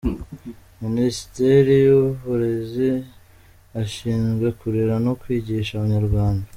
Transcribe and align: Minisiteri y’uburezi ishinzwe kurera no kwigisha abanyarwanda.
Minisiteri 0.83 1.73
y’uburezi 1.85 2.89
ishinzwe 3.83 4.47
kurera 4.59 4.95
no 5.05 5.13
kwigisha 5.21 5.71
abanyarwanda. 5.75 6.45